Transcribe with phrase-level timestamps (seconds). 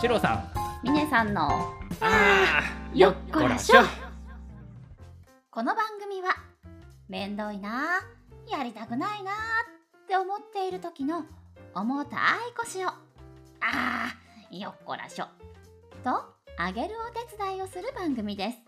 [0.00, 0.50] シロさん。
[0.82, 3.82] 峰さんのあーよっこらしょ。
[5.50, 6.34] この番組は
[7.10, 8.00] めんどいな
[8.50, 9.34] やりたくないなっ
[10.08, 11.26] て思っている時の
[11.74, 12.18] 重たい
[12.56, 15.26] 腰をあーよっこらしょ。
[16.02, 16.24] と
[16.56, 18.58] あげるお手伝いをする番組です。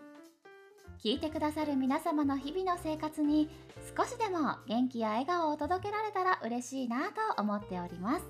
[1.03, 3.49] 聞いてくださる皆様の日々の生活に
[3.97, 8.25] 少しでも元気や笑顔を届けられたら嬉しいなと思っております。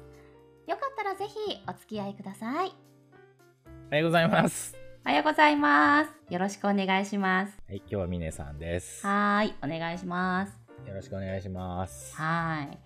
[0.68, 1.36] よかったらぜひ
[1.68, 2.72] お付き合いください
[3.94, 4.76] おはようございます。
[5.06, 6.34] おはようございます。
[6.34, 7.56] よろしくお願いします。
[7.70, 9.06] はい今日はミネさんです。
[9.06, 10.54] よはーいお願いします。
[10.96, 12.16] ろしくお願いします。
[12.18, 12.78] 今はーい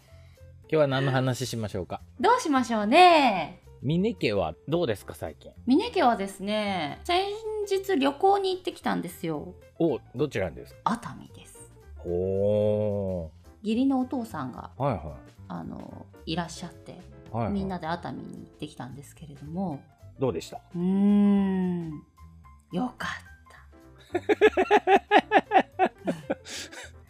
[0.68, 2.02] 日は何の話しましょうか？
[2.20, 3.62] どうしましょうね。
[3.82, 5.54] ミネ家はどうですか最近？
[5.66, 7.24] 峰家はですね先
[7.70, 9.54] 日旅行に行ってきたんですよ。
[9.80, 10.80] おどちらですか？
[10.92, 11.72] 熱海です。
[12.06, 13.32] お
[13.64, 15.16] 義理のお父さんがーはいは
[15.48, 16.96] あのいらっしゃってい
[17.32, 19.82] はい、はい、みんなで熱海に行ってきたんですけれども
[20.20, 20.58] どうでした？
[20.76, 21.92] うーん。
[22.72, 24.28] よかった。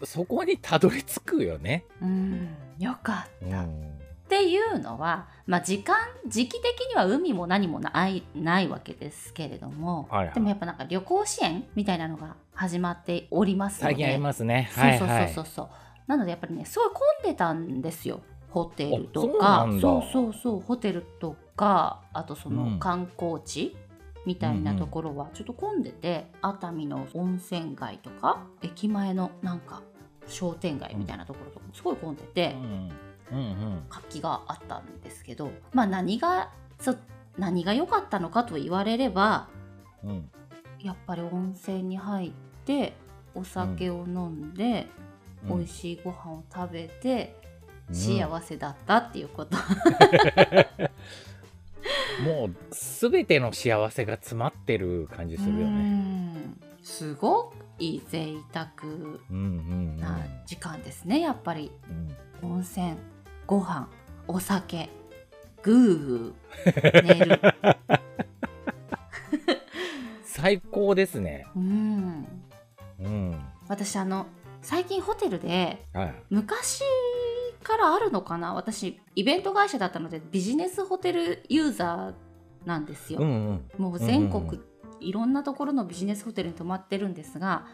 [0.05, 1.85] そこにたどり着くよね。
[2.01, 2.49] うん。
[2.79, 3.97] よかった、っん。
[4.29, 5.95] ていうのは、まあ、時間
[6.27, 10.33] 時期的には海も何もないないわけですけれども、はいはい。
[10.35, 13.95] でもやっぱなんか旅行支援みたいなのが始まっておりますので。
[13.95, 14.69] 最近ありますね。
[14.71, 15.45] そうそうそうそう。
[15.45, 15.69] そう
[16.07, 20.59] なのでやっぱりねすごい混んでたんですよホテルとあかそうそうそう。
[20.61, 22.55] ホテルとかあとそうん。
[22.73, 23.75] の観光地
[24.25, 29.81] みたいなところはちょっと混んでて、熱海の温泉街とか駅前のなんか
[30.27, 32.91] 商店街みたいなところとかもすごい混んでて、うん
[33.31, 33.37] うん。
[33.37, 36.49] うん活気があったんですけどまあ何が
[36.79, 36.95] そ
[37.37, 39.47] 何が良かったのかと言われれば
[40.03, 40.29] うん。
[40.81, 42.31] やっぱり温泉に入っ
[42.65, 42.93] て
[43.33, 44.87] お酒を飲んで、
[45.47, 47.35] 美味しいご飯を食べて、
[47.89, 47.95] うん。
[47.95, 49.57] 幸せだったっていうこと、
[52.23, 55.75] もうすべての幸せが詰まってる感じするようね。
[55.75, 58.67] んすごい贅沢。
[59.29, 61.71] な時間ですねやっぱり
[62.43, 62.95] うん温泉
[63.45, 63.87] ご飯
[64.27, 64.89] お酒
[65.63, 67.41] グーグー寝る
[70.23, 71.45] 最高ですね。
[71.55, 72.27] うん
[72.99, 73.39] うん。
[73.67, 74.27] 私あの
[74.61, 76.15] 最近ホテルではい。
[76.29, 76.81] 昔
[77.67, 78.53] からあるのかな？
[78.53, 83.31] 私イベント会社だったのでビジネスホテルユーザーなんですよ、うんう
[83.79, 83.83] ん。
[83.83, 84.63] もう全国、うんうん
[84.99, 87.67] いろんなところのビジネスホテルに泊まってるんですが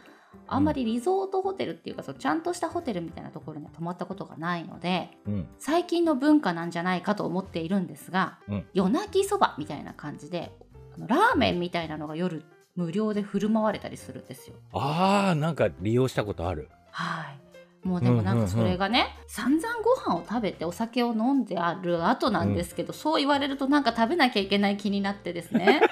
[0.46, 5.48] あんまりリゾートホテルっていうか、そうちゃんとしたホテルみたいなところには泊まったことがないのでうん。
[5.58, 10.52] 最近の文化なんじゃないかと思っているんですが、うん夜泣きそばみたいな感じで
[10.96, 12.44] あのラーメンみたいなのが夜
[12.76, 14.56] 無料で振る舞われたりするんですよ。
[14.74, 16.68] ああ、なんか利用したことある。
[16.90, 17.40] はい
[17.84, 25.82] もうでもなんかそれがね、散々ご飯を食べてお酒を飲んである後なんですけど、そう言われるとなんか食べなきゃいけない気になってですね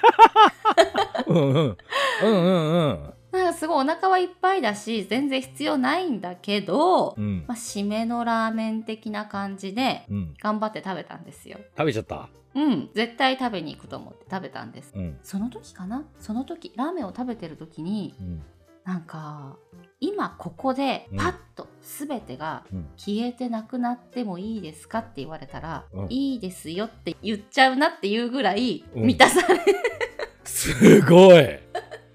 [1.27, 1.53] うんうん。
[1.53, 1.77] うん
[2.23, 3.13] うんうん。
[3.31, 7.45] なんかすごいお腹はいっぱいだし全然必要ないんだけど、うん。
[7.47, 10.33] まあ、締めのラーメン的な感じでうん。
[10.41, 11.59] 頑張って食べたんですよ。
[11.77, 12.27] 食べちゃった？
[12.55, 14.93] うん絶対食べに行くと思って食べたんです。
[14.95, 15.19] うん。
[15.23, 16.05] その時かな？
[16.19, 18.43] その時ラーメンを食べてる時にうん。
[18.85, 19.57] なんか
[19.99, 22.87] 今ここでうんパッと全てがうん。
[22.97, 29.59] 消えてなくなってもいいですかって言われたら、うんいいですよって言っちゃうなっていうぐらいうん満たされ、
[30.43, 31.59] すごい。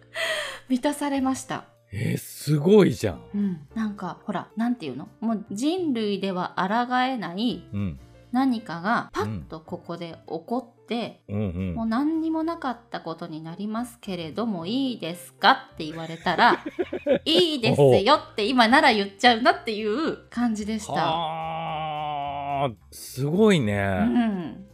[0.69, 1.65] 満たされました。
[1.91, 3.21] えー、すごいじゃん。
[3.35, 5.09] うん、なんかほらなんていうの？
[5.21, 7.99] もう人類では抗えないうん。
[8.33, 11.87] 何かがパッとここで起こって、うんうんもう。
[11.87, 16.65] 何にもなかったことになりますけれどもいいですかって言われたら
[17.25, 20.93] いいですよって今なら言っちゃうなっていう感じでした。
[20.93, 23.83] はあ、すごいうね。
[23.83, 24.67] ん、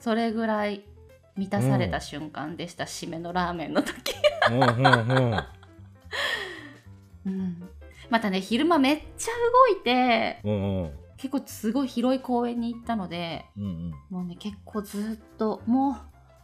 [0.00, 0.84] それぐらい
[1.36, 4.14] 満たされた瞬間でした、締めのラーメンの時、
[4.50, 5.44] うんうんうん。
[7.26, 7.68] うん、
[8.08, 9.32] またね昼間めっちゃ
[9.72, 11.05] 動いてうんうん。
[11.16, 13.90] 結構すごい広い公園に行ったのでうんうん。
[14.10, 15.98] もうね結構ずっとも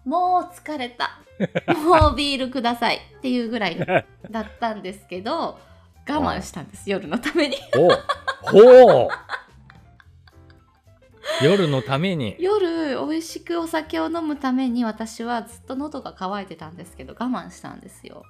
[0.07, 1.21] うもう疲れた。
[1.75, 2.97] もうビールください。
[2.97, 5.59] っていうぐらいだったんですけど
[6.09, 7.57] 我慢したんです夜のために。
[7.77, 7.89] お
[8.51, 9.09] ほう。
[11.45, 12.37] 夜のために。
[12.41, 18.17] 夜美味しくお酒を飲むために私はずっと喉が渇いてたんですけど我慢したんですよ。
[18.17, 18.23] は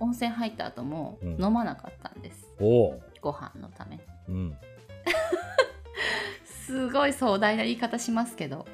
[0.00, 1.42] 温泉入った後もうん。
[1.42, 3.00] 飲まなかったんです、う。
[3.20, 3.96] ご飯のため。
[3.96, 4.56] にうん。
[6.44, 8.66] すごい壮大な言い方しますけど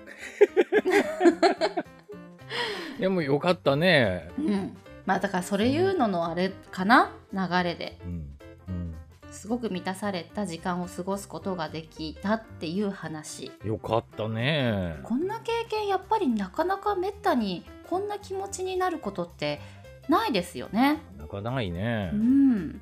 [2.98, 4.30] でもよかったね。
[4.38, 7.12] うんまあだからそれ言うののあれかな？
[7.32, 8.38] 流れでうん。
[8.68, 8.94] うん。
[9.30, 19.60] すごく満たされた時間を過ごすことができたっていう話よかったねこんな経験やっぱりなかなかめったにこんな気持ちになることって
[20.08, 21.00] ないですよね。
[21.18, 22.80] なかないねうん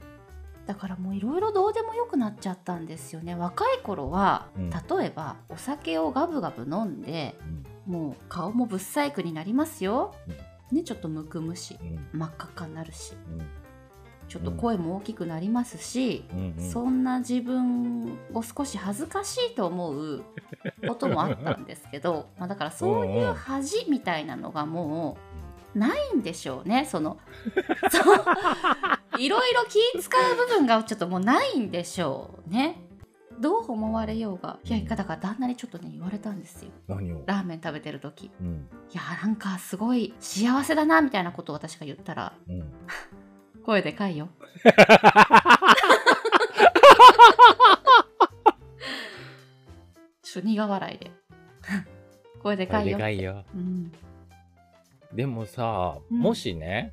[0.67, 3.35] だからもういろいろどうでもよくなっちゃったんですよね。
[3.35, 4.71] 若い頃は、うん。
[4.71, 7.37] 例えばお酒をガブガブ飲んで
[7.87, 7.93] うん。
[7.93, 10.15] もう顔もぶっ細工になりますよ、
[10.71, 12.19] ねちょっとむくむしうん。
[12.19, 13.47] 真っ赤っかになるしうん。
[14.29, 16.71] ちょっと声も大きくなりますし、うんうん。
[16.71, 20.23] そんな自分を少し恥ずかしいと思う
[20.87, 25.19] こともあったんですけどまあだからそういう恥みたいなのがも
[25.75, 26.87] うないんでしょうね。
[26.87, 27.19] その
[29.19, 32.77] いろいろ気使う部分がちょっともうないんでしょうね。
[33.41, 36.71] どう思われようがいやだから旦那にちょっとね言われたんですよ。
[36.87, 37.23] 何を？
[37.27, 38.31] ラーメン食べてる時。
[38.41, 38.69] うん。
[38.93, 42.73] いやなんかすごい幸せだなみたいなことを私が言ったらうん。
[43.65, 44.29] 声でかいよ。
[50.23, 51.11] ちょっと苦笑いで。
[52.43, 53.45] 声でかいでよかいよ。
[53.55, 53.93] うん、
[55.13, 56.19] でもさ、うん。
[56.19, 56.93] もしね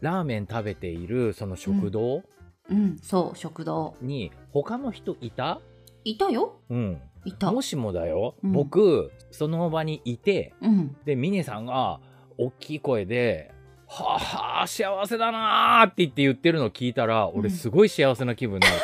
[0.00, 2.22] ラーメン食べているその食堂？
[2.70, 3.94] うん、そう食堂。
[4.02, 5.60] に他の人いた？
[6.04, 6.60] いたよ。
[6.70, 7.00] うん。
[7.24, 7.50] いた。
[7.50, 8.52] もしもだよ、うん。
[8.52, 10.96] 僕その場にいてうん。
[11.04, 12.00] でミネさんが
[12.36, 13.52] 大きい声で
[13.88, 17.40] 「はあはあ幸せだな」って言って言ってるの聞いたらうん。
[17.40, 18.74] 俺すごい幸せな気分になる、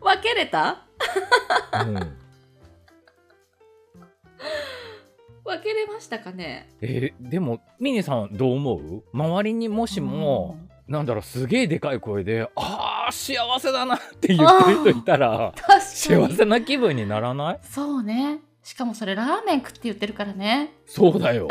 [0.00, 0.86] 分けれた？
[1.86, 2.16] うん、
[5.50, 6.68] 分けれましたかね？
[6.80, 9.02] えーでもミネさんどう思う？
[9.12, 10.58] 周りにもしも、
[10.88, 16.34] なんだろうすげえでかい声で「ああ幸せだな」って言ってる人いたら幸に。
[16.34, 17.58] せな気分にならない？
[17.62, 18.40] そうね。
[18.62, 20.74] しかもそれラーメン食って言ってるからね。
[20.86, 21.48] そうだよ、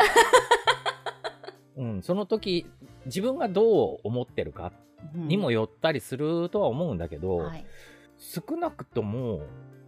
[1.76, 2.66] うん、その時
[3.06, 4.72] 自分がどう思ってるか
[5.14, 7.64] にもよったりするとは思うんだけど、はい、
[8.18, 9.40] 少なくとも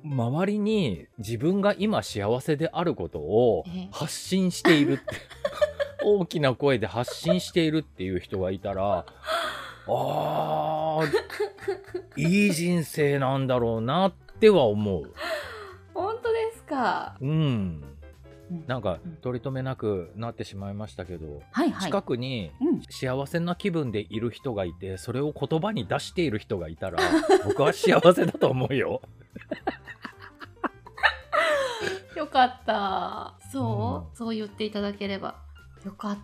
[0.04, 3.88] 周りに自分が今幸せであることをええ。
[3.93, 5.04] 発信しているって
[6.04, 9.04] 大きな声で発信しているっていう人がいたら
[9.87, 15.12] あーいい人生なんだろうなっては思う。
[15.94, 17.16] 本当ですか？
[17.20, 17.31] うん。
[18.50, 18.64] うん。
[18.66, 19.12] なんかうん。
[19.22, 21.87] 取り留めなくなってしまいましたけど、はいはい。
[21.87, 22.82] 近くにうん。
[22.90, 26.99] 幸せな気分でいる人がいてそれを言葉に出している人がいたら
[27.44, 29.00] 僕は幸せだと思うよ。
[32.23, 33.35] よかった。
[33.51, 34.17] そう、うん。
[34.17, 35.35] そう言っていただければ。
[35.85, 36.19] よかっ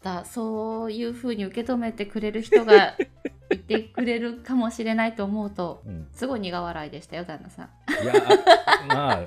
[0.00, 0.24] た。
[0.24, 2.94] そういうふうに受け止めてくれる人が
[3.50, 6.06] いてくれるかもしれないと思うとうん。
[6.12, 7.70] すごい苦笑いでしたよ旦那さん。
[8.04, 8.12] いや
[8.88, 9.24] まあ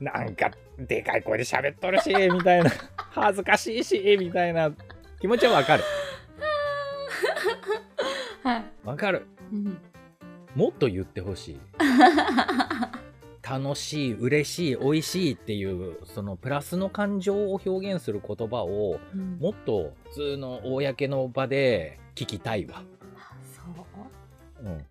[0.00, 2.70] なんかでかい声で喋っとるしみたいな。
[3.10, 4.72] 恥ずかしいしみたいな。
[5.20, 5.84] 気持ちはわかる。
[8.42, 9.26] はい、わかる。
[9.52, 9.78] うん、
[10.54, 11.60] もっと言ってほしい
[13.48, 19.38] 楽しい嬉しい美味しいっていうそのプラスの感情を表現する言葉をうん。
[19.38, 22.82] もっと普通の公の場で聞きたいわ、
[23.54, 23.62] そ
[24.62, 24.66] う？
[24.66, 24.84] うん、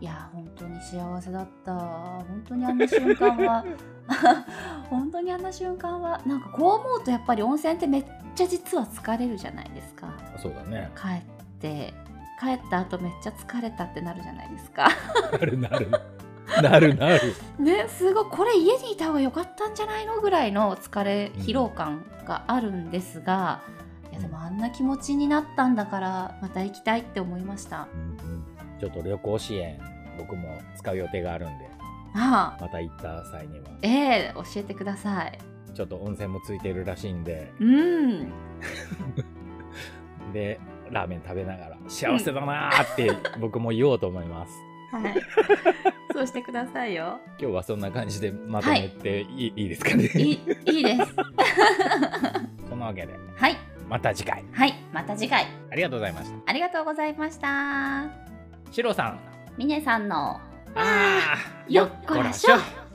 [0.00, 1.74] いや本当に幸せだった。
[1.74, 3.64] 本当にあんな瞬間は
[4.90, 8.04] 本当にあんな瞬間はなんかこう思うとやっぱり温泉ってめっ
[8.34, 10.12] ちゃ実は疲れるじゃないですか。
[10.36, 10.90] そうだね。
[10.94, 11.22] 帰っ
[11.60, 11.94] て
[12.38, 14.88] 帰った後めっちゃ疲れたってなるじゃないですか。
[15.32, 15.88] なるなる
[16.62, 17.34] なるなる。
[17.58, 23.60] ねすごいこれ家にいた方が良かったんじゃないのぐらいの疲れうん疲労感があるんですが、
[24.10, 27.88] いやでもあんな気持ちになったんだからまた行きたいって思いました。
[27.94, 28.44] うんうん。
[28.78, 29.80] ちょっと旅行支援
[30.18, 31.68] 僕も使う予定があるんで
[32.14, 32.62] ああ。
[32.62, 33.66] また行った際には。
[33.82, 35.38] ええ教えてください。
[35.74, 37.52] ちょっと温泉もついてるらしいんで。
[37.60, 38.32] うん。
[40.32, 40.58] で
[40.90, 44.52] ラーメン食べながら幸せだなーって僕も言おうと思います。
[44.92, 45.14] はい
[46.16, 47.20] そうしてくださいよ。
[47.38, 49.48] 今日はそんな感じでまとめてい。
[49.48, 50.04] い,、い、いですかね？
[50.16, 51.14] いいいいです。
[52.70, 53.12] そんなわけで。
[53.36, 53.56] はい。
[53.86, 54.42] また次回。
[54.50, 54.74] はい。
[54.94, 55.46] また次回。
[55.70, 56.36] ありがとうございました。
[56.46, 58.06] ありがとうございました。
[58.72, 59.20] シロさん。
[59.58, 60.40] ミネさんの。
[60.74, 62.85] あーよっこらしょ